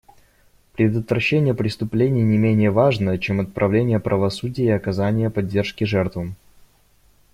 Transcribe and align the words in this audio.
Предотвращение 0.73 1.53
преступлений 1.53 2.23
не 2.23 2.35
менее 2.35 2.71
важно, 2.71 3.19
чем 3.19 3.39
отправление 3.39 3.99
правосудия 3.99 4.65
и 4.65 4.69
оказание 4.69 5.29
поддержки 5.29 5.83
жертвам. 5.83 6.35